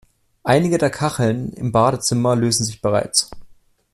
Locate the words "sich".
2.65-2.81